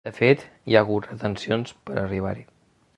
De 0.07 0.11
fet, 0.19 0.45
hi 0.71 0.77
ha 0.77 0.81
hagut 0.85 1.09
retencions 1.11 1.77
per 1.91 1.99
a 1.99 2.03
arribar-hi. 2.09 2.49